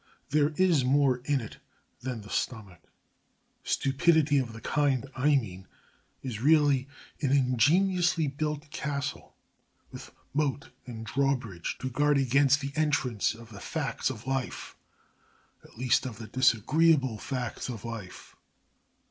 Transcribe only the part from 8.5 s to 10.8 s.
castle with moat